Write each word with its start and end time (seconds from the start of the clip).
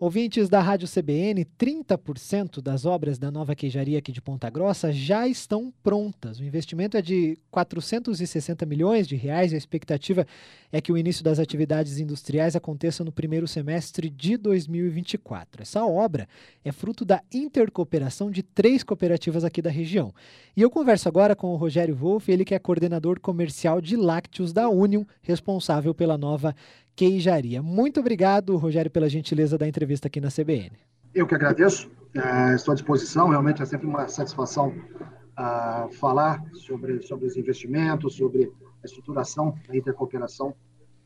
Ouvintes 0.00 0.48
da 0.48 0.60
Rádio 0.60 0.86
CBN, 0.86 1.44
30% 1.58 2.60
das 2.62 2.86
obras 2.86 3.18
da 3.18 3.32
nova 3.32 3.56
queijaria 3.56 3.98
aqui 3.98 4.12
de 4.12 4.22
Ponta 4.22 4.48
Grossa 4.48 4.92
já 4.92 5.26
estão 5.26 5.72
prontas. 5.82 6.38
O 6.38 6.44
investimento 6.44 6.96
é 6.96 7.02
de 7.02 7.36
460 7.50 8.64
milhões 8.64 9.08
de 9.08 9.16
reais 9.16 9.50
e 9.50 9.56
a 9.56 9.58
expectativa 9.58 10.24
é 10.70 10.80
que 10.80 10.92
o 10.92 10.96
início 10.96 11.24
das 11.24 11.40
atividades 11.40 11.98
industriais 11.98 12.54
aconteça 12.54 13.02
no 13.02 13.10
primeiro 13.10 13.48
semestre 13.48 14.08
de 14.08 14.36
2024. 14.36 15.62
Essa 15.62 15.84
obra 15.84 16.28
é 16.64 16.70
fruto 16.70 17.04
da 17.04 17.20
intercooperação 17.34 18.30
de 18.30 18.44
três 18.44 18.84
cooperativas 18.84 19.42
aqui 19.42 19.60
da 19.60 19.70
região. 19.70 20.14
E 20.56 20.62
eu 20.62 20.70
converso 20.70 21.08
agora 21.08 21.34
com 21.34 21.48
o 21.48 21.56
Rogério 21.56 21.96
Wolff, 21.96 22.30
ele 22.30 22.44
que 22.44 22.54
é 22.54 22.58
coordenador 22.60 23.18
comercial 23.18 23.80
de 23.80 23.96
lácteos 23.96 24.52
da 24.52 24.68
Union, 24.68 25.02
responsável 25.22 25.92
pela 25.92 26.16
nova 26.16 26.54
queijaria. 26.98 27.62
Muito 27.62 28.00
obrigado, 28.00 28.56
Rogério, 28.56 28.90
pela 28.90 29.08
gentileza 29.08 29.56
da 29.56 29.68
entrevista 29.68 30.08
aqui 30.08 30.20
na 30.20 30.30
CBN. 30.30 30.72
Eu 31.14 31.28
que 31.28 31.34
agradeço, 31.36 31.88
é, 32.12 32.56
estou 32.56 32.72
à 32.72 32.74
disposição, 32.74 33.28
realmente 33.28 33.62
é 33.62 33.64
sempre 33.64 33.86
uma 33.86 34.08
satisfação 34.08 34.70
uh, 34.70 35.92
falar 35.92 36.42
sobre, 36.54 37.00
sobre 37.02 37.28
os 37.28 37.36
investimentos, 37.36 38.16
sobre 38.16 38.52
a 38.82 38.84
estruturação 38.84 39.56
da 39.68 39.76
intercooperação 39.76 40.52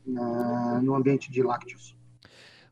uh, 0.07 0.81
no 0.81 0.95
ambiente 0.95 1.31
de 1.31 1.43
lácteos. 1.43 1.95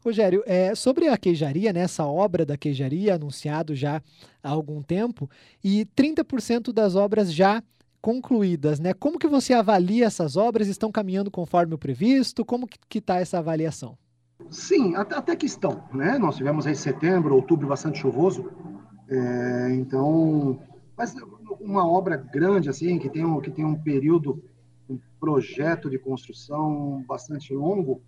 Rogério, 0.04 0.42
é, 0.48 0.74
sobre 0.74 1.08
a 1.08 1.16
queijaria, 1.16 1.72
né, 1.72 1.82
essa 1.82 2.04
obra 2.08 2.44
da 2.44 2.58
queijaria, 2.58 3.14
anunciado 3.14 3.76
já 3.76 4.02
há 4.42 4.50
algum 4.50 4.82
tempo, 4.82 5.30
e 5.64 5.86
30% 5.96 6.74
das 6.74 6.96
obras 6.96 7.32
já 7.32 7.62
concluídas, 8.02 8.80
né? 8.80 8.94
Como 8.94 9.20
que 9.20 9.28
você 9.28 9.54
avalia 9.54 10.06
essas 10.06 10.36
obras? 10.36 10.68
Estão 10.68 10.92
caminhando 10.92 11.30
conforme 11.30 11.76
o 11.76 11.78
previsto? 11.78 12.44
Como 12.44 12.68
que 12.68 12.98
está 12.98 13.20
essa 13.20 13.38
avaliação? 13.38 13.98
Sim, 14.50 14.96
até, 14.96 15.16
até 15.16 15.36
que 15.36 15.46
estão, 15.46 15.84
né? 15.94 16.18
Nós 16.18 16.36
tivemos 16.36 16.66
aí 16.66 16.76
setembro, 16.76 17.36
outubro 17.36 17.68
bastante 17.68 18.00
chuvoso, 18.00 18.52
é, 19.08 19.74
então, 19.76 20.60
mas 20.98 21.16
uma 21.60 21.86
obra 21.88 22.18
grande 22.18 22.70
assim, 22.70 22.98
que 22.98 23.10
tem 23.10 23.24
um, 23.24 23.40
que 23.40 23.52
tem 23.52 23.64
um 23.64 23.76
período, 23.76 24.44
um 24.90 24.98
projeto 25.20 25.90
de 25.90 26.00
construção 26.00 27.04
bastante 27.08 27.54
longo, 27.54 28.02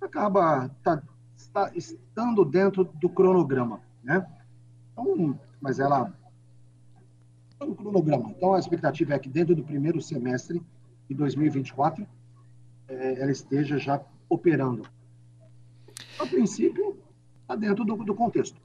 acaba 0.00 0.68
tá, 0.82 1.02
está, 1.36 1.70
estando 1.74 2.44
dentro 2.44 2.84
do 2.84 3.08
cronograma, 3.08 3.80
né? 4.02 4.26
Então, 4.92 5.38
mas 5.60 5.78
ela 5.78 6.12
no 7.66 7.74
cronograma. 7.74 8.30
Então, 8.30 8.54
a 8.54 8.58
expectativa 8.58 9.14
é 9.14 9.18
que 9.18 9.28
dentro 9.28 9.54
do 9.54 9.62
primeiro 9.62 10.00
semestre 10.00 10.62
de 11.08 11.14
2024 11.14 12.06
é, 12.88 13.20
ela 13.20 13.30
esteja 13.30 13.78
já 13.78 14.00
operando. 14.28 14.88
A 16.18 16.26
princípio, 16.26 16.96
está 17.42 17.56
dentro 17.56 17.84
do, 17.84 17.96
do 17.96 18.14
contexto. 18.14 18.60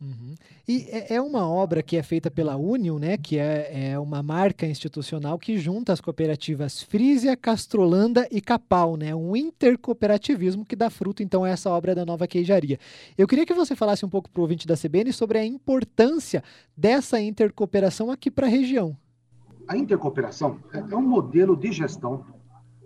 Uhum. 0.00 0.34
E 0.66 0.86
é, 0.88 1.16
é 1.16 1.20
uma 1.20 1.46
obra 1.46 1.82
que 1.82 1.94
é 1.94 2.02
feita 2.02 2.30
pela 2.30 2.56
Union, 2.56 2.98
né, 2.98 3.18
que 3.18 3.38
é, 3.38 3.90
é 3.90 3.98
uma 3.98 4.22
marca 4.22 4.66
institucional 4.66 5.38
que 5.38 5.58
junta 5.58 5.92
as 5.92 6.00
cooperativas 6.00 6.82
Frisia, 6.82 7.36
Castrolanda 7.36 8.26
e 8.30 8.40
Capal, 8.40 8.96
né, 8.96 9.14
um 9.14 9.36
intercooperativismo 9.36 10.64
que 10.64 10.74
dá 10.74 10.88
fruto, 10.88 11.22
então, 11.22 11.44
a 11.44 11.50
essa 11.50 11.68
obra 11.68 11.94
da 11.94 12.06
nova 12.06 12.26
queijaria. 12.26 12.78
Eu 13.18 13.28
queria 13.28 13.44
que 13.44 13.52
você 13.52 13.76
falasse 13.76 14.06
um 14.06 14.08
pouco 14.08 14.30
para 14.30 14.40
o 14.40 14.42
ouvinte 14.42 14.66
da 14.66 14.74
CBN 14.74 15.12
sobre 15.12 15.36
a 15.36 15.44
importância 15.44 16.42
dessa 16.74 17.20
intercooperação 17.20 18.10
aqui 18.10 18.30
para 18.30 18.46
a 18.46 18.50
região. 18.50 18.96
A 19.68 19.76
intercooperação 19.76 20.58
é, 20.72 20.78
é 20.78 20.96
um 20.96 21.06
modelo 21.06 21.54
de 21.54 21.70
gestão 21.72 22.24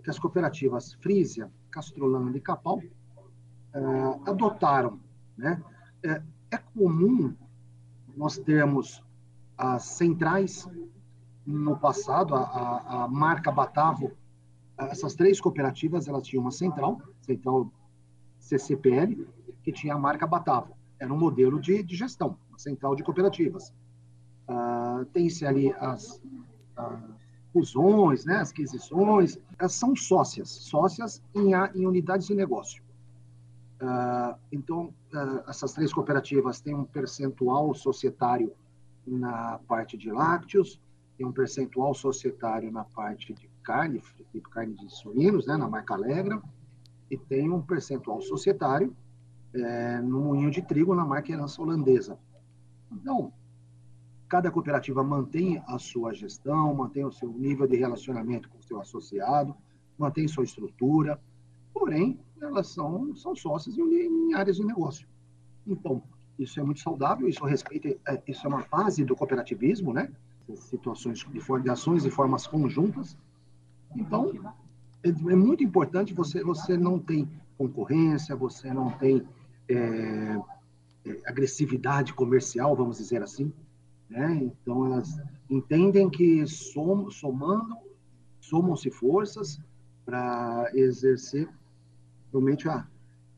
que 0.03 0.09
as 0.09 0.19
cooperativas 0.19 0.93
Frisia, 0.95 1.49
Castrolanda 1.71 2.37
e 2.37 2.41
Capal 2.41 2.77
uh, 2.77 4.29
adotaram, 4.29 4.99
né? 5.37 5.61
É, 6.03 6.21
é 6.51 6.57
comum 6.57 7.33
nós 8.15 8.37
termos 8.37 9.03
as 9.57 9.83
centrais 9.83 10.67
no 11.45 11.77
passado, 11.77 12.33
a, 12.33 12.41
a, 12.41 13.03
a, 13.03 13.07
marca 13.07 13.51
Batavo, 13.51 14.11
essas 14.77 15.13
três 15.13 15.39
cooperativas, 15.39 16.07
elas 16.07 16.27
tinham 16.27 16.41
uma 16.41 16.51
central, 16.51 16.99
central 17.21 17.71
CCPL, 18.39 19.27
que 19.63 19.71
tinha 19.71 19.93
a 19.93 19.99
marca 19.99 20.25
Batavo. 20.25 20.75
Era 20.99 21.13
um 21.13 21.17
modelo 21.17 21.59
de, 21.59 21.83
de 21.83 21.95
gestão, 21.95 22.37
uma 22.49 22.57
central 22.57 22.95
de 22.95 23.03
cooperativas. 23.03 23.73
Uh, 24.47 25.05
Tem-se 25.13 25.45
ali 25.45 25.73
as, 25.73 26.21
as 26.75 26.99
fusões, 27.53 28.25
né, 28.25 28.37
as 28.37 28.51
aquisições, 28.51 29.39
elas 29.57 29.73
são 29.73 29.95
sócias, 29.95 30.49
sócias 30.49 31.21
em, 31.33 31.53
em 31.75 31.85
unidades 31.85 32.27
de 32.27 32.35
negócio. 32.35 32.83
Uh, 33.81 34.39
então, 34.51 34.93
uh, 35.13 35.49
essas 35.49 35.73
três 35.73 35.93
cooperativas 35.93 36.61
têm 36.61 36.73
um 36.73 36.85
percentual 36.85 37.73
societário 37.73 38.53
na 39.05 39.59
parte 39.67 39.97
de 39.97 40.11
lácteos, 40.11 40.81
tem 41.17 41.25
um 41.25 41.31
percentual 41.31 41.93
societário 41.93 42.71
na 42.71 42.83
parte 42.83 43.33
de 43.33 43.49
carne, 43.63 44.01
tipo 44.31 44.49
carne 44.49 44.75
de 44.75 44.89
suínos, 44.89 45.45
né, 45.45 45.57
na 45.57 45.67
marca 45.67 45.93
Alegra, 45.93 46.41
e 47.09 47.17
tem 47.17 47.49
um 47.51 47.61
percentual 47.61 48.21
societário 48.21 48.95
é, 49.53 50.01
no 50.01 50.21
moinho 50.21 50.51
de 50.51 50.61
trigo 50.61 50.95
na 50.95 51.05
marca 51.05 51.31
herança 51.31 51.61
holandesa. 51.61 52.17
Então, 52.91 53.31
cada 54.27 54.51
cooperativa 54.51 55.03
mantém 55.03 55.61
a 55.67 55.77
sua 55.79 56.13
gestão, 56.13 56.73
mantém 56.73 57.05
o 57.05 57.11
seu 57.11 57.29
nível 57.29 57.67
de 57.67 57.75
relacionamento 57.75 58.49
com 58.49 58.57
o 58.57 58.63
seu 58.63 58.79
associado, 58.81 59.55
mantém 59.97 60.27
sua 60.27 60.43
estrutura, 60.43 61.19
porém, 61.73 62.19
elas 62.41 62.67
são, 62.67 63.15
são 63.15 63.35
sócias 63.35 63.77
em, 63.77 63.83
em 63.83 64.33
áreas 64.33 64.57
de 64.57 64.65
negócio. 64.65 65.07
Então, 65.65 66.03
isso 66.37 66.59
é 66.59 66.63
muito 66.63 66.81
saudável, 66.81 67.27
isso 67.27 67.43
respeita, 67.45 67.89
é, 68.07 68.21
isso 68.27 68.45
é 68.45 68.49
uma 68.49 68.61
fase 68.63 69.03
do 69.03 69.15
cooperativismo, 69.15 69.93
né? 69.93 70.11
Situações 70.55 71.19
de, 71.19 71.61
de 71.61 71.69
ações 71.69 72.05
e 72.05 72.11
formas 72.11 72.45
conjuntas. 72.45 73.17
Então, 73.95 74.31
é, 75.03 75.09
é, 75.09 75.35
muito 75.35 75.63
importante 75.63 76.13
você, 76.13 76.43
você 76.43 76.77
não 76.77 76.99
tem 76.99 77.29
concorrência, 77.57 78.35
você 78.35 78.73
não 78.73 78.91
tem 78.91 79.25
é, 79.69 80.37
é, 81.05 81.21
agressividade 81.25 82.13
comercial, 82.13 82.75
vamos 82.75 82.97
dizer 82.97 83.23
assim. 83.23 83.51
Né? 84.09 84.35
Então, 84.43 84.85
elas 84.85 85.17
entendem 85.49 86.09
que 86.09 86.45
som, 86.45 87.09
somando, 87.09 87.77
somam-se 88.39 88.91
forças 88.91 89.59
para 90.05 90.69
exercer 90.75 91.49
realmente 92.35 92.67
a, 92.67 92.85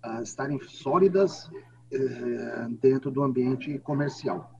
a 0.02 0.22
estarem 0.22 0.60
sólidas 0.62 1.50
é, 1.92 2.68
dentro 2.82 3.12
do 3.12 3.24
ambiente 3.24 3.78
comercial. 3.80 4.60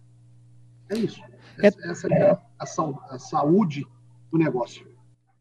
É 0.90 0.98
isso. 0.98 1.22
É, 1.60 1.68
Essa 1.68 2.08
é 2.08 2.32
a, 2.32 2.42
a, 2.60 3.16
a 3.16 3.20
saúde 3.20 3.86
do 4.32 4.38
negócio. 4.38 4.88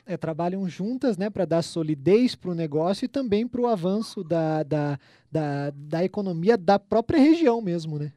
É, 0.04 0.16
trabalham 0.16 0.68
juntas 0.68 1.16
né, 1.16 1.28
para 1.28 1.44
dar 1.44 1.62
solidez 1.62 2.34
para 2.34 2.50
o 2.50 2.54
negócio 2.54 3.04
e 3.04 3.08
também 3.08 3.46
para 3.46 3.60
o 3.60 3.66
avanço 3.66 4.22
da, 4.22 4.62
da, 4.62 4.98
da, 5.30 5.70
da, 5.74 6.04
economia 6.04 6.56
da 6.56 6.78
própria 6.78 7.18
região 7.18 7.60
mesmo, 7.60 7.98
né? 7.98 8.12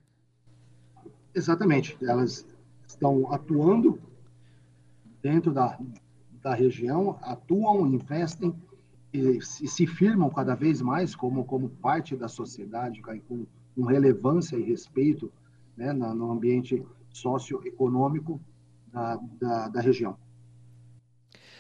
Exatamente. 1.34 1.98
Elas 2.02 2.46
estão 2.88 3.32
atuando 3.34 4.00
dentro 5.22 5.52
da, 5.52 5.80
da 6.44 6.54
região, 6.54 7.18
atuam, 7.22 7.88
investem 7.88 8.56
e 9.12 9.42
se 9.42 9.88
firmam 9.88 10.30
cada 10.30 10.56
vez 10.56 10.82
mais 10.82 11.16
como, 11.16 11.44
como 11.44 11.70
parte 11.70 12.16
da 12.16 12.28
sociedade, 12.28 13.02
com, 13.02 13.46
com 13.76 13.84
relevância 13.84 14.56
e 14.56 14.64
respeito 14.64 15.32
né, 15.76 15.92
no 15.94 16.32
ambiente 16.32 16.84
socioeconômico 17.12 18.40
da, 18.92 19.20
da, 19.40 19.68
da 19.70 19.82
região. 19.82 20.16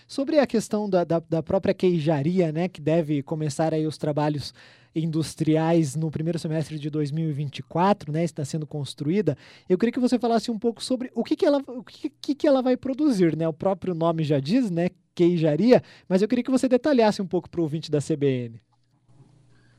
Sobre 0.07 0.39
a 0.39 0.47
questão 0.47 0.89
da, 0.89 1.03
da, 1.03 1.19
da, 1.19 1.43
própria 1.43 1.73
queijaria, 1.73 2.51
né, 2.51 2.67
que 2.67 2.81
deve 2.81 3.21
começar 3.21 3.73
aí 3.73 3.85
os 3.85 3.97
trabalhos 3.97 4.53
industriais 4.95 5.95
no 5.95 6.09
primeiro 6.09 6.39
semestre 6.39 6.79
de 6.79 6.89
2024, 6.89 8.11
né, 8.11 8.23
está 8.23 8.43
sendo 8.43 8.65
construída, 8.65 9.37
eu 9.67 9.77
queria 9.77 9.93
que 9.93 9.99
você 9.99 10.17
falasse 10.17 10.49
um 10.49 10.57
pouco 10.57 10.83
sobre 10.83 11.11
o 11.13 11.23
que, 11.23 11.35
que, 11.35 11.45
ela, 11.45 11.59
o 11.67 11.83
que, 11.83 12.33
que 12.33 12.47
ela 12.47 12.61
vai 12.61 12.75
produzir, 12.75 13.37
né? 13.37 13.47
O 13.47 13.53
próprio 13.53 13.93
nome 13.93 14.23
já 14.23 14.39
diz, 14.39 14.71
né, 14.71 14.89
queijaria, 15.19 15.83
mas 16.07 16.21
eu 16.21 16.27
queria 16.29 16.43
que 16.43 16.51
você 16.51 16.69
detalhasse 16.69 17.21
um 17.21 17.27
pouco 17.27 17.49
para 17.49 17.59
o 17.59 17.63
ouvinte 17.63 17.91
da 17.91 17.99
CBN. 17.99 18.61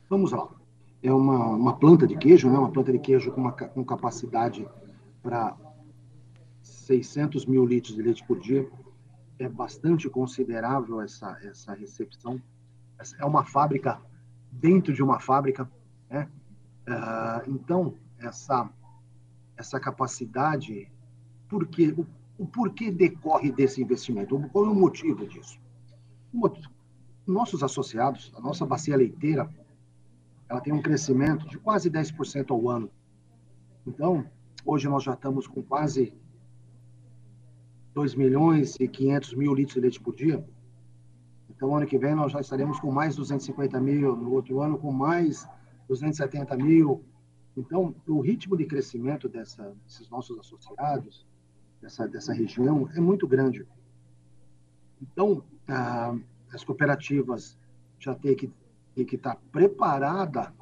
Vamos 0.07 0.31
lá. 0.31 0.47
É 1.01 1.11
uma, 1.11 1.55
uma 1.55 1.75
planta 1.77 2.05
de 2.05 2.15
queijo, 2.15 2.47
né, 2.47 2.59
uma 2.59 2.69
planta 2.71 2.91
de 2.91 2.99
queijo 2.99 3.31
com, 3.31 3.41
uma, 3.41 3.51
com 3.51 3.83
capacidade 3.83 4.67
para 5.23 5.57
600 6.61 7.47
mil 7.47 7.65
litros 7.65 7.95
de 7.95 8.03
leite 8.03 8.23
por 8.23 8.39
dia, 8.39 8.69
é 9.39 9.49
bastante 9.49 10.07
considerável 10.09 11.01
essa, 11.01 11.35
essa 11.43 11.73
recepção. 11.73 12.39
É 13.19 13.25
uma 13.25 13.43
fábrica 13.43 13.99
dentro 14.51 14.93
de 14.93 15.01
uma 15.01 15.19
fábrica. 15.19 15.67
Né? 16.07 16.29
Uh, 16.87 17.49
então, 17.49 17.95
essa, 18.19 18.69
essa 19.57 19.79
capacidade, 19.79 20.91
porque, 21.49 21.95
o, 21.97 22.05
o 22.41 22.47
porquê 22.47 22.89
decorre 22.89 23.51
desse 23.51 23.79
investimento? 23.83 24.35
Qual 24.51 24.65
é 24.65 24.69
o 24.69 24.73
motivo 24.73 25.27
disso? 25.27 25.59
Nossos 27.27 27.61
associados, 27.61 28.31
a 28.35 28.41
nossa 28.41 28.65
bacia 28.65 28.97
leiteira, 28.97 29.47
ela 30.49 30.59
tem 30.59 30.73
um 30.73 30.81
crescimento 30.81 31.47
de 31.47 31.59
quase 31.59 31.87
10% 31.91 32.49
ao 32.49 32.67
ano. 32.67 32.89
Então, 33.85 34.25
hoje 34.65 34.89
nós 34.89 35.03
já 35.03 35.13
estamos 35.13 35.45
com 35.45 35.61
quase 35.61 36.17
2 37.93 38.15
milhões 38.15 38.75
e 38.79 38.87
500 38.87 39.35
mil 39.35 39.53
litros 39.53 39.75
de 39.75 39.81
leite 39.81 40.01
por 40.01 40.15
dia. 40.15 40.43
Então, 41.47 41.75
ano 41.77 41.85
que 41.85 41.99
vem 41.99 42.15
nós 42.15 42.31
já 42.31 42.41
estaremos 42.41 42.79
com 42.79 42.91
mais 42.91 43.15
250 43.15 43.79
mil, 43.79 44.15
no 44.15 44.31
outro 44.31 44.61
ano 44.61 44.79
com 44.79 44.91
mais 44.91 45.47
270 45.87 46.57
mil. 46.57 47.05
Então, 47.55 47.93
o 48.07 48.19
ritmo 48.19 48.57
de 48.57 48.65
crescimento 48.65 49.29
dessa, 49.29 49.75
desses 49.85 50.09
nossos 50.09 50.39
associados, 50.39 51.29
dessa, 51.81 52.07
dessa 52.07 52.33
região, 52.33 52.89
é 52.93 52.99
muito 52.99 53.27
grande. 53.27 53.65
Então, 55.01 55.43
ah, 55.67 56.15
as 56.53 56.63
cooperativas 56.63 57.57
já 57.99 58.13
têm 58.13 58.35
que, 58.35 58.51
que 59.05 59.15
estar 59.15 59.35
preparada 59.51 60.53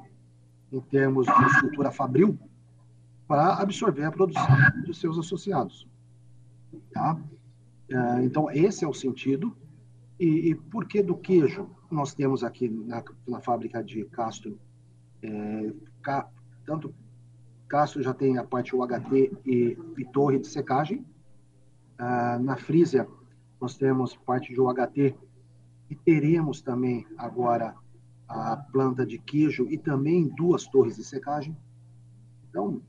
em 0.71 0.79
termos 0.79 1.25
de 1.25 1.45
estrutura 1.47 1.91
fabril 1.91 2.39
para 3.27 3.55
absorver 3.55 4.05
a 4.05 4.11
produção 4.11 4.47
dos 4.85 4.99
seus 4.99 5.17
associados. 5.17 5.87
Tá? 6.91 7.19
Ah, 7.93 8.23
então, 8.23 8.49
esse 8.51 8.85
é 8.85 8.87
o 8.87 8.93
sentido. 8.93 9.55
E, 10.19 10.49
e 10.49 10.55
por 10.55 10.85
que 10.85 11.01
do 11.01 11.15
queijo? 11.15 11.69
Nós 11.89 12.13
temos 12.13 12.43
aqui 12.43 12.69
na, 12.69 13.03
na 13.27 13.39
fábrica 13.39 13.83
de 13.83 14.05
Castro, 14.05 14.59
é, 15.21 15.73
tanto 16.65 16.93
Castro 17.69 18.01
já 18.01 18.13
tem 18.13 18.37
a 18.39 18.43
parte 18.43 18.75
UHT 18.75 19.31
e, 19.45 19.77
e 19.97 20.05
torre 20.05 20.39
de 20.39 20.47
secagem. 20.47 21.05
Ah, 21.97 22.39
na 22.39 22.57
Frisia, 22.57 23.07
nós 23.61 23.77
temos 23.77 24.15
parte 24.15 24.51
de 24.51 24.59
UHT 24.59 25.15
e 25.89 25.95
teremos 25.95 26.61
também 26.61 27.05
agora 27.15 27.75
a 28.27 28.57
planta 28.57 29.05
de 29.05 29.19
queijo 29.19 29.67
e 29.69 29.77
também 29.77 30.27
duas 30.27 30.65
torres 30.65 30.95
de 30.95 31.03
secagem. 31.03 31.55
Então, 32.49 32.81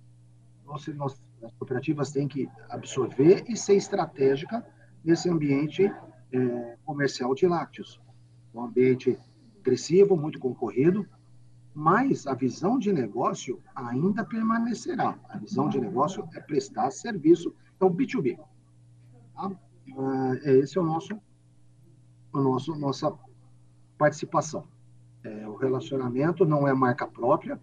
nós, 0.65 0.87
nós, 0.89 1.21
as 1.43 1.53
cooperativas 1.55 2.11
têm 2.11 2.27
que 2.27 2.49
absorver 2.71 3.45
e 3.49 3.57
ser 3.57 3.75
estratégica 3.75 4.67
nesse 5.05 5.29
ambiente 5.29 5.93
é, 6.33 6.77
comercial 6.85 7.35
de 7.35 7.47
lácteos. 7.47 8.01
Um 8.55 8.63
ambiente 8.63 9.19
agressivo, 9.59 10.17
muito 10.17 10.39
concorrido, 10.39 11.07
mas 11.81 12.27
a 12.27 12.35
visão 12.35 12.79
de 12.79 12.93
negócio 12.93 13.59
ainda 13.75 14.23
permanecerá. 14.23 15.19
A 15.31 15.39
visão 15.39 15.67
de 15.67 15.81
negócio 15.81 16.29
é 16.35 16.39
prestar 16.39 16.91
serviço, 16.91 17.55
é 17.81 17.85
o 17.87 17.91
B2B. 17.91 18.39
Tá? 19.35 19.51
É, 20.45 20.59
esse 20.59 20.77
é 20.77 20.81
o 20.83 20.85
nosso, 20.85 21.19
o 22.35 22.39
nosso 22.39 22.77
nossa 22.77 23.11
participação. 23.97 24.65
É, 25.25 25.49
o 25.49 25.57
relacionamento 25.57 26.45
não 26.45 26.69
é 26.69 26.75
marca 26.75 27.07
própria, 27.07 27.59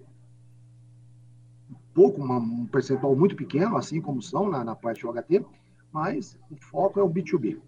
pouco, 1.94 2.20
uma, 2.20 2.40
um 2.40 2.66
percentual 2.66 3.16
muito 3.16 3.36
pequeno, 3.36 3.78
assim 3.78 4.02
como 4.02 4.20
são 4.20 4.50
na, 4.50 4.64
na 4.64 4.76
parte 4.76 5.06
OHT, 5.06 5.46
mas 5.92 6.40
o 6.50 6.56
foco 6.56 7.00
é 7.00 7.04
o 7.04 7.10
B2B. 7.10 7.62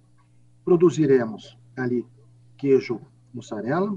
Produziremos 0.66 1.60
ali 1.78 2.04
queijo 2.58 3.00
mussarela, 3.32 3.96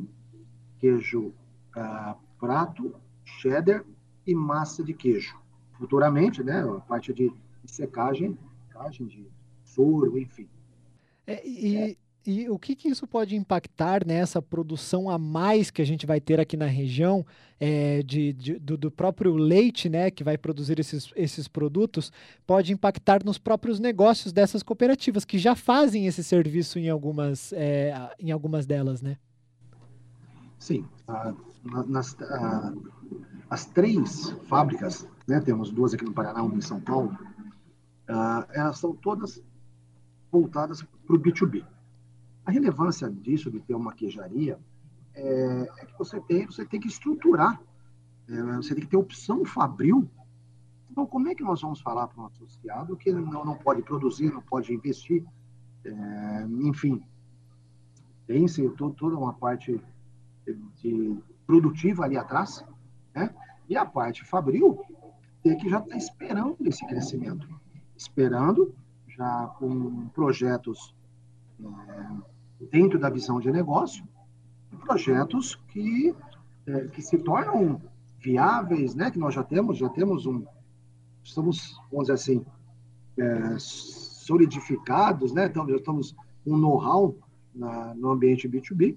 queijo 0.79 1.33
ah, 1.75 2.15
prato, 2.43 2.93
cheddar 3.25 3.85
e 4.27 4.35
massa 4.35 4.83
de 4.83 4.93
queijo. 4.93 5.39
Futuramente, 5.79 6.43
né, 6.43 6.61
a 6.61 6.81
parte 6.81 7.12
de 7.12 7.33
secagem, 7.65 8.37
secagem 8.67 9.06
de 9.06 9.27
soro, 9.62 10.19
enfim. 10.19 10.49
É, 11.25 11.47
e, 11.47 11.77
é. 11.77 11.97
e 12.27 12.50
o 12.50 12.59
que, 12.59 12.75
que, 12.75 12.89
isso 12.89 13.06
pode 13.06 13.37
impactar 13.37 14.05
nessa 14.05 14.43
produção 14.43 15.09
a 15.09 15.17
mais 15.17 15.71
que 15.71 15.81
a 15.81 15.85
gente 15.85 16.05
vai 16.05 16.21
ter 16.21 16.41
aqui 16.41 16.56
na 16.56 16.67
região 16.67 17.25
é, 17.61 18.03
de, 18.03 18.33
de 18.33 18.59
do, 18.59 18.77
do, 18.77 18.91
próprio 18.91 19.37
leite, 19.37 19.89
né, 19.89 20.11
que 20.11 20.25
vai 20.25 20.37
produzir 20.37 20.81
esses, 20.81 21.12
esses 21.15 21.47
produtos, 21.47 22.11
pode 22.44 22.73
impactar 22.73 23.25
nos 23.25 23.39
próprios 23.39 23.79
negócios 23.79 24.33
dessas 24.33 24.65
cooperativas 24.65 25.25
que 25.25 25.39
já 25.39 25.55
fazem 25.55 26.09
esse 26.09 26.25
serviço 26.25 26.77
em 26.81 26.89
algumas, 26.89 27.53
é, 27.53 27.94
em 28.19 28.33
algumas 28.33 28.67
delas, 28.67 29.00
né? 29.00 29.17
Sim, 30.59 30.85
a, 31.09 31.35
nas, 31.89 32.17
a, 32.21 32.73
as 33.51 33.67
três 33.67 34.31
fábricas, 34.49 35.09
né, 35.27 35.41
temos 35.41 35.71
duas 35.71 35.95
aqui 35.95 36.05
no 36.05 36.13
Paraná, 36.13 36.43
uma 36.43 36.57
em 36.57 36.61
São 36.61 36.81
Paulo, 36.81 37.17
a, 38.09 38.47
elas 38.53 38.79
são 38.79 38.95
todas 38.95 39.43
voltadas 40.31 40.83
para 40.83 41.17
o 41.17 41.19
B2B. 41.19 41.65
A 42.45 42.51
relevância 42.51 43.09
disso, 43.11 43.51
de 43.51 43.61
ter 43.61 43.75
uma 43.75 43.93
queijaria, 43.93 44.59
é, 45.15 45.71
é, 45.79 45.87
que 45.87 45.99
você 45.99 46.21
tem, 46.21 46.47
você 46.47 46.65
tem 46.65 46.81
que 46.81 46.89
estruturar, 46.89 47.61
é, 48.29 48.43
você 48.57 48.75
tem 48.75 48.85
que 48.85 48.91
ter 48.91 48.97
opção 48.97 49.45
fabril. 49.45 50.09
Então, 50.91 51.07
como 51.07 51.29
é 51.29 51.35
que 51.35 51.43
nós 51.43 51.61
vamos 51.61 51.81
falar 51.81 52.09
para 52.09 52.23
um 52.23 52.27
associado 52.27 52.97
que 52.97 53.13
não, 53.13 53.45
não 53.45 53.55
pode 53.57 53.83
produzir, 53.83 54.33
não 54.33 54.43
pode 54.43 54.73
investir, 54.73 55.25
é, 55.85 56.47
enfim, 56.63 57.03
tem-se 58.27 58.69
toda 58.71 59.17
uma 59.17 59.33
parte 59.35 59.81
de, 60.77 61.17
produtiva 61.47 62.05
ali 62.05 62.17
atrás, 62.17 62.65
né? 63.15 63.35
e 63.69 63.77
a 63.77 63.85
parte 63.85 64.25
fabril 64.25 64.81
tem 65.43 65.56
que 65.56 65.69
já 65.69 65.79
estar 65.79 65.91
tá 65.91 65.97
esperando 65.97 66.56
esse 66.61 66.87
crescimento, 66.87 67.49
esperando 67.97 68.75
já 69.09 69.47
com 69.59 70.09
projetos 70.09 70.94
é, 71.61 72.67
dentro 72.71 72.99
da 72.99 73.11
visão 73.11 73.41
de 73.41 73.50
negócio, 73.50 74.06
projetos 74.85 75.56
que, 75.69 76.15
é, 76.67 76.87
que 76.89 77.03
se 77.03 77.19
tornam 77.19 77.81
viáveis, 78.19 78.94
né? 78.94 79.11
Que 79.11 79.19
nós 79.19 79.35
já 79.35 79.43
temos, 79.43 79.79
já 79.79 79.89
temos 79.89 80.27
um, 80.27 80.44
estamos, 81.23 81.79
vamos 81.91 82.06
dizer 82.06 82.15
assim, 82.15 82.44
é, 83.19 83.56
solidificados, 83.59 85.33
né? 85.33 85.47
Então, 85.47 85.69
já 85.69 85.77
estamos 85.77 86.15
um 86.47 86.56
know-how 86.56 87.17
no 87.55 88.11
ambiente 88.11 88.49
B2B. 88.49 88.97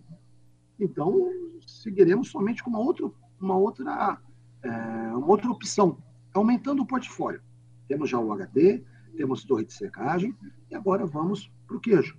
Então, 0.80 1.32
seguiremos 1.66 2.30
somente 2.30 2.64
com 2.64 2.70
uma 2.70 2.80
outra, 2.80 3.10
uma 3.40 3.58
outra, 3.58 4.20
é, 4.62 4.70
uma 5.16 5.28
outra 5.28 5.50
opção, 5.50 5.98
aumentando 6.34 6.82
o 6.82 6.86
portfólio. 6.86 7.42
Temos 7.88 8.10
já 8.10 8.20
o 8.20 8.36
HT, 8.36 8.84
temos 9.16 9.44
torre 9.44 9.66
de 9.66 9.74
secagem 9.74 10.36
e 10.70 10.76
agora 10.76 11.06
vamos 11.06 11.52
para 11.68 11.78
o 11.78 11.80
queijo. 11.80 12.18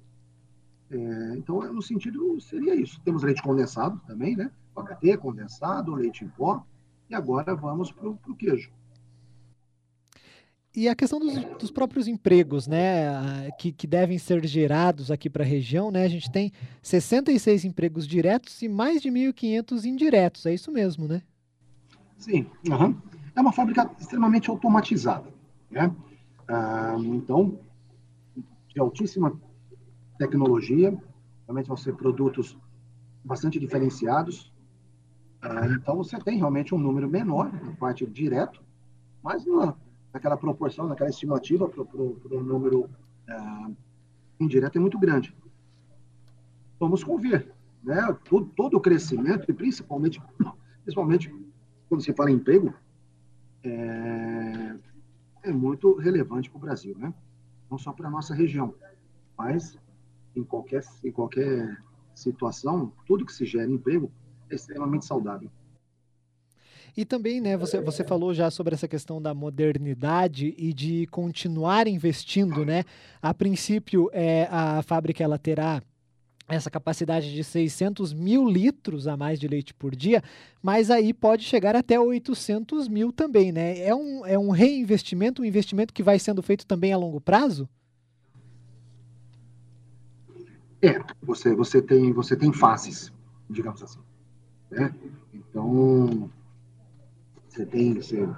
É, 0.91 1.35
então, 1.37 1.61
no 1.73 1.82
sentido, 1.82 2.41
seria 2.41 2.75
isso. 2.75 3.00
Temos 3.03 3.23
leite 3.23 3.43
condensado 3.43 4.00
também, 4.06 4.37
né? 4.37 4.50
O 4.75 4.81
HT 4.82 5.17
condensado, 5.19 5.94
leite 5.94 6.25
em 6.25 6.29
pó, 6.29 6.64
e 7.11 7.14
agora 7.14 7.55
vamos 7.55 7.91
para 7.93 8.09
o 8.09 8.37
queijo. 8.37 8.70
E 10.76 10.90
a 10.90 10.95
questão 10.95 11.18
dos, 11.18 11.35
dos, 11.59 11.71
próprios 11.71 12.06
empregos, 12.06 12.66
né, 12.66 13.50
que, 13.52 13.73
que 13.73 13.87
devem 13.87 14.18
ser 14.18 14.47
gerados 14.47 15.11
aqui 15.11 15.30
para 15.30 15.42
a 15.42 15.47
região, 15.47 15.90
né, 15.90 16.04
a 16.04 16.09
gente 16.09 16.30
tem 16.30 16.52
66 16.83 17.64
empregos 17.64 18.06
diretos 18.06 18.61
e 18.61 18.68
mais 18.68 19.00
de 19.00 19.09
1.500 19.09 19.85
indiretos, 19.87 20.45
é 20.45 20.52
isso 20.52 20.71
mesmo, 20.71 21.09
né? 21.09 21.23
Sim, 22.18 22.45
uhum. 22.68 22.95
é 23.35 23.40
uma 23.40 23.52
fábrica 23.52 23.90
extremamente 23.99 24.50
automatizada, 24.50 25.33
né? 25.71 25.90
Ah, 26.47 26.97
então, 26.99 27.59
de 28.68 28.78
altíssima 28.78 29.33
tecnologia, 30.18 30.95
realmente 31.47 31.68
vão 31.68 31.76
ser 31.78 31.95
produtos 31.95 32.54
bastante 33.25 33.59
diferenciados. 33.59 34.52
Ah, 35.40 35.68
então, 35.71 35.97
você 35.97 36.18
tem 36.18 36.37
realmente 36.37 36.75
um 36.75 36.78
número 36.78 37.09
menor 37.09 37.50
na 37.50 37.73
parte 37.73 38.06
direto, 38.06 38.62
mas 39.23 39.47
na, 39.47 39.75
naquela 40.16 40.37
proporção, 40.37 40.88
naquela 40.88 41.11
estimativa 41.11 41.68
para 41.68 41.82
o 41.82 42.42
número 42.42 42.88
ah, 43.28 43.70
indireto 44.40 44.76
é 44.76 44.80
muito 44.80 44.99
grande. 44.99 45.37
Vamos 46.80 47.04
convir, 47.04 47.52
né? 47.85 48.00
Todo, 48.25 48.46
todo 48.56 48.76
o 48.78 48.80
crescimento, 48.80 49.50
e 49.50 49.52
principalmente, 49.52 50.23
principalmente 50.85 51.30
quando 51.88 52.02
se 52.02 52.14
fala 52.14 52.30
em 52.30 52.37
emprego, 52.37 52.73
é, 53.62 54.76
é 55.42 55.52
muito 55.52 55.94
relevante 55.96 56.49
para 56.49 56.56
o 56.56 56.61
Brasil, 56.61 56.96
né? 56.96 57.12
Não 57.70 57.76
só 57.76 57.92
para 57.92 58.08
a 58.08 58.11
nossa 58.11 58.35
região, 58.35 58.75
mas 59.37 59.78
em 60.35 60.42
qualquer, 60.42 60.82
em 61.04 61.12
qualquer 61.12 61.76
situação, 62.14 62.90
tudo 63.06 63.26
que 63.26 63.35
se 63.35 63.44
gera 63.44 63.70
emprego 63.70 64.11
é 64.49 64.54
extremamente 64.54 65.04
saudável. 65.04 65.50
E 66.97 67.05
também, 67.05 67.43
né, 67.43 67.57
você, 67.59 67.79
você 67.79 68.03
falou 68.03 68.33
já 68.33 68.50
sobre 68.50 68.75
essa 68.75 68.88
questão 68.88 69.21
da 69.21 69.35
modernidade 69.35 70.55
e 70.57 70.73
de 70.73 71.07
continuar 71.09 71.87
investindo, 71.87 72.65
né? 72.65 72.85
A 73.21 73.35
princípio, 73.35 74.09
é, 74.15 74.49
a 74.50 74.81
fábrica 74.83 75.23
ela 75.23 75.38
terá 75.38 75.83
essa 76.49 76.71
capacidade 76.71 77.35
de 77.35 77.43
600 77.43 78.15
mil 78.15 78.49
litros 78.49 79.07
a 79.07 79.17
mais 79.17 79.38
de 79.38 79.49
leite 79.49 79.75
por 79.75 79.95
dia, 79.95 80.23
mas 80.62 80.91
aí 80.91 81.12
pode 81.12 81.43
chegar 81.45 81.75
até 81.75 81.99
800 81.99 82.88
mil 82.88 83.12
também, 83.12 83.50
né? 83.53 83.79
É 83.81 83.95
um, 83.95 84.25
é 84.25 84.38
um 84.38 84.50
reinvestimento, 84.50 85.43
um 85.43 85.45
investimento 85.45 85.93
que 85.93 86.03
vai 86.03 86.19
sendo 86.19 86.43
feito 86.43 86.67
também 86.67 86.93
a 86.93 86.97
longo 86.97 87.21
prazo? 87.21 87.69
É, 90.81 91.00
você, 91.23 91.55
você, 91.55 91.83
tem, 91.83 92.12
você 92.12 92.37
tem 92.37 92.53
fases, 92.53 93.12
digamos 93.50 93.83
assim. 93.83 93.99
Né? 94.71 94.95
Então, 95.35 96.31
Você 97.56 97.64
tem, 97.64 97.94
você 97.94 98.28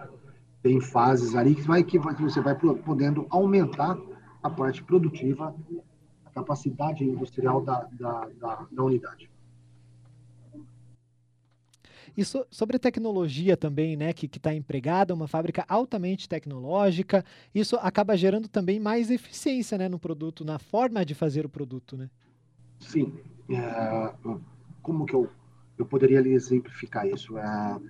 tem 0.62 0.80
fases 0.80 1.34
ali 1.34 1.56
que, 1.56 1.62
vai, 1.62 1.82
que 1.82 1.98
você 1.98 2.40
vai 2.40 2.56
podendo 2.56 3.26
aumentar 3.30 3.98
a 4.40 4.48
parte 4.48 4.80
produtiva, 4.84 5.52
a 6.24 6.30
capacidade 6.30 7.02
industrial 7.02 7.60
da, 7.60 7.88
da, 7.90 8.28
da, 8.38 8.66
da 8.70 8.84
unidade. 8.84 9.28
E 12.16 12.24
so, 12.24 12.46
sobre 12.48 12.78
tecnologia 12.78 13.56
também, 13.56 13.96
né, 13.96 14.12
que 14.12 14.26
está 14.26 14.54
empregada, 14.54 15.12
uma 15.12 15.26
fábrica 15.26 15.64
altamente 15.68 16.28
tecnológica, 16.28 17.24
isso 17.52 17.74
acaba 17.76 18.16
gerando 18.16 18.48
também 18.48 18.78
mais 18.78 19.10
eficiência 19.10 19.76
né, 19.76 19.88
no 19.88 19.98
produto, 19.98 20.44
na 20.44 20.60
forma 20.60 21.04
de 21.04 21.14
fazer 21.14 21.44
o 21.44 21.48
produto, 21.48 21.96
né? 21.96 22.08
Sim. 22.78 23.12
É, 23.50 24.14
como 24.80 25.04
que 25.06 25.14
eu, 25.14 25.28
eu 25.76 25.84
poderia 25.84 26.20
exemplificar 26.20 27.06
isso? 27.06 27.36
É, 27.36 27.80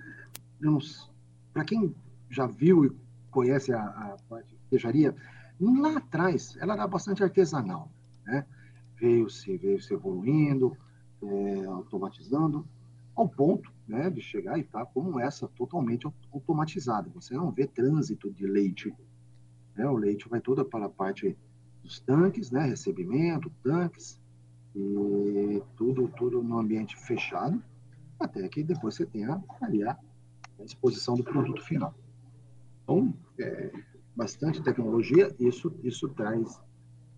Para 1.59 1.65
quem 1.65 1.93
já 2.31 2.47
viu 2.47 2.85
e 2.85 2.93
conhece 3.33 3.73
a, 3.73 3.83
a 4.31 4.41
de 4.43 4.57
queijaria, 4.71 5.13
lá 5.61 5.97
atrás 5.97 6.57
ela 6.61 6.75
era 6.75 6.87
bastante 6.87 7.25
artesanal, 7.25 7.91
né? 8.25 8.47
Veio 8.95 9.29
se, 9.29 9.57
veio 9.57 9.83
se 9.83 9.93
evoluindo, 9.93 10.77
é, 11.21 11.65
automatizando, 11.65 12.65
ao 13.13 13.29
ponto 13.29 13.73
né, 13.89 14.09
de 14.09 14.21
chegar 14.21 14.57
e 14.57 14.61
estar 14.61 14.85
tá 14.85 14.87
como 14.87 15.19
essa, 15.19 15.49
totalmente 15.49 16.07
automatizada. 16.33 17.11
Você 17.13 17.35
não 17.35 17.51
vê 17.51 17.67
trânsito 17.67 18.31
de 18.31 18.47
leite. 18.47 18.95
Né? 19.75 19.85
O 19.85 19.97
leite 19.97 20.29
vai 20.29 20.41
toda 20.41 20.65
para 20.65 20.87
a 20.87 20.89
parte 20.89 21.37
dos 21.83 21.99
tanques, 21.99 22.53
né, 22.53 22.67
recebimento, 22.67 23.51
tanques, 23.65 24.21
e 24.77 25.61
tudo, 25.77 26.07
tudo 26.17 26.41
no 26.41 26.57
ambiente 26.57 26.97
fechado, 26.97 27.61
até 28.21 28.49
que 28.49 28.63
depois 28.63 28.95
você 28.95 29.05
tenha 29.05 29.43
ali 29.61 29.83
a 29.83 29.99
exposição 30.65 31.15
do 31.15 31.25
produto 31.25 31.63
final. 31.65 31.95
Então, 32.83 33.15
é, 33.39 33.73
bastante 34.17 34.63
tecnologia, 34.63 35.35
isso, 35.39 35.73
isso 35.83 36.09
traz 36.09 36.61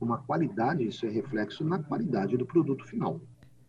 uma 0.01 0.19
qualidade, 0.19 0.87
isso 0.87 1.07
é 1.07 1.11
reflexo 1.11 1.65
na 1.65 1.79
qualidade 1.79 2.37
do 2.37 2.47
produto 2.47 2.87
final. 2.87 3.21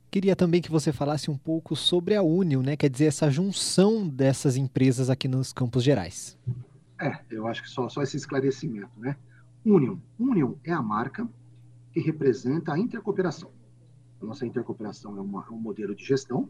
Queria 0.09 0.35
também 0.35 0.61
que 0.61 0.69
você 0.69 0.91
falasse 0.91 1.31
um 1.31 1.37
pouco 1.37 1.75
sobre 1.75 2.15
a 2.15 2.21
Union, 2.21 2.61
né? 2.61 2.75
Quer 2.75 2.89
dizer, 2.89 3.05
essa 3.05 3.29
junção 3.31 4.07
dessas 4.07 4.57
empresas 4.57 5.09
aqui 5.09 5.27
nos 5.27 5.53
Campos 5.53 5.83
Gerais. 5.83 6.37
É, 6.99 7.17
eu 7.29 7.47
acho 7.47 7.63
que 7.63 7.69
só, 7.69 7.87
só 7.87 8.01
esse 8.01 8.17
esclarecimento, 8.17 8.91
né? 8.97 9.15
Union. 9.65 9.97
Union 10.19 10.55
é 10.63 10.73
a 10.73 10.81
marca 10.81 11.27
que 11.93 11.99
representa 11.99 12.73
a 12.73 12.79
intercooperação. 12.79 13.51
A 14.21 14.25
nossa 14.25 14.45
intercooperação 14.45 15.17
é, 15.17 15.21
uma, 15.21 15.45
é 15.49 15.53
um 15.53 15.59
modelo 15.59 15.95
de 15.95 16.03
gestão, 16.03 16.49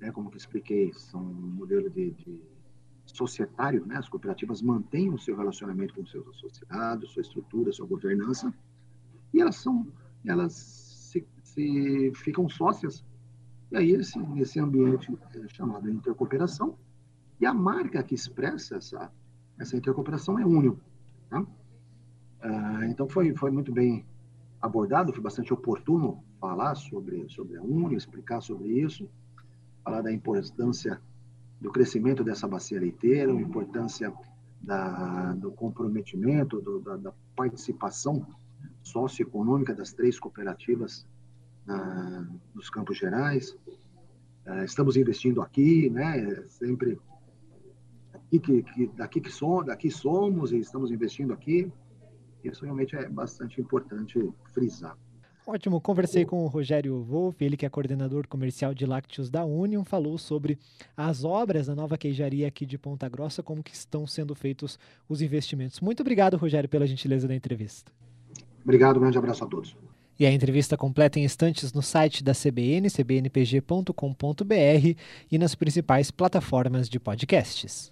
né? 0.00 0.10
Como 0.12 0.30
que 0.30 0.36
expliquei, 0.36 0.92
são 0.92 1.20
um 1.20 1.54
modelo 1.56 1.88
de, 1.90 2.10
de 2.12 2.40
societário, 3.06 3.84
né? 3.86 3.96
As 3.96 4.08
cooperativas 4.08 4.62
mantêm 4.62 5.10
o 5.10 5.18
seu 5.18 5.36
relacionamento 5.36 5.94
com 5.94 6.06
seus 6.06 6.26
associados, 6.28 7.12
sua 7.12 7.22
estrutura, 7.22 7.72
sua 7.72 7.86
governança, 7.86 8.52
e 9.32 9.40
elas 9.40 9.56
são, 9.56 9.86
elas 10.24 10.52
se 11.42 12.12
ficam 12.14 12.48
sócias. 12.48 13.04
E 13.70 13.76
aí, 13.76 13.90
esse, 13.92 14.18
nesse 14.18 14.58
ambiente 14.60 15.16
é 15.34 15.48
chamado 15.48 15.90
intercooperação, 15.90 16.76
e 17.40 17.46
a 17.46 17.52
marca 17.52 18.02
que 18.02 18.14
expressa 18.14 18.76
essa, 18.76 19.12
essa 19.58 19.76
intercooperação 19.76 20.38
é 20.38 20.46
Unio. 20.46 20.80
Tá? 21.28 21.44
Ah, 22.40 22.86
então, 22.86 23.08
foi, 23.08 23.34
foi 23.34 23.50
muito 23.50 23.72
bem 23.72 24.04
abordado, 24.60 25.12
foi 25.12 25.22
bastante 25.22 25.52
oportuno 25.52 26.22
falar 26.40 26.74
sobre, 26.74 27.28
sobre 27.28 27.56
a 27.56 27.62
Unio, 27.62 27.96
explicar 27.96 28.40
sobre 28.40 28.68
isso, 28.68 29.08
falar 29.88 30.02
da 30.02 30.12
importância 30.12 31.00
do 31.58 31.72
crescimento 31.72 32.22
dessa 32.22 32.46
bacia 32.46 32.78
leiteira, 32.78 33.32
a 33.32 33.34
importância 33.34 34.12
da, 34.60 35.32
do 35.32 35.50
comprometimento, 35.52 36.60
do, 36.60 36.80
da, 36.80 36.96
da 36.96 37.12
participação 37.34 38.26
socioeconômica 38.82 39.74
das 39.74 39.92
três 39.94 40.20
cooperativas 40.20 41.06
na, 41.64 42.28
nos 42.54 42.68
Campos 42.68 42.98
Gerais. 42.98 43.56
Uh, 44.46 44.64
estamos 44.64 44.96
investindo 44.96 45.40
aqui, 45.40 45.88
né? 45.88 46.44
Sempre 46.46 47.00
aqui 48.12 48.38
que, 48.38 48.62
que, 48.62 48.86
daqui 48.88 49.20
que 49.20 49.30
somos, 49.30 49.66
daqui 49.66 49.90
somos 49.90 50.52
e 50.52 50.58
estamos 50.58 50.90
investindo 50.90 51.32
aqui. 51.32 51.72
Isso 52.44 52.62
realmente 52.62 52.94
é 52.94 53.08
bastante 53.08 53.58
importante 53.60 54.32
frisar. 54.52 54.96
Ótimo, 55.50 55.80
conversei 55.80 56.26
com 56.26 56.44
o 56.44 56.46
Rogério 56.46 57.02
Wolff, 57.02 57.42
ele 57.42 57.56
que 57.56 57.64
é 57.64 57.70
coordenador 57.70 58.28
comercial 58.28 58.74
de 58.74 58.84
lácteos 58.84 59.30
da 59.30 59.46
Union, 59.46 59.82
falou 59.82 60.18
sobre 60.18 60.58
as 60.94 61.24
obras 61.24 61.68
da 61.68 61.74
nova 61.74 61.96
queijaria 61.96 62.46
aqui 62.46 62.66
de 62.66 62.76
Ponta 62.76 63.08
Grossa, 63.08 63.42
como 63.42 63.62
que 63.62 63.74
estão 63.74 64.06
sendo 64.06 64.34
feitos 64.34 64.78
os 65.08 65.22
investimentos. 65.22 65.80
Muito 65.80 66.00
obrigado, 66.00 66.36
Rogério, 66.36 66.68
pela 66.68 66.86
gentileza 66.86 67.26
da 67.26 67.34
entrevista. 67.34 67.90
Obrigado, 68.62 68.98
um 68.98 69.00
grande 69.00 69.16
abraço 69.16 69.42
a 69.42 69.46
todos. 69.46 69.74
E 70.20 70.26
a 70.26 70.30
entrevista 70.30 70.76
completa 70.76 71.18
em 71.18 71.24
instantes 71.24 71.72
no 71.72 71.80
site 71.80 72.22
da 72.22 72.34
CBN, 72.34 72.90
cbnpg.com.br 72.90 73.94
e 75.32 75.38
nas 75.38 75.54
principais 75.54 76.10
plataformas 76.10 76.90
de 76.90 77.00
podcasts. 77.00 77.90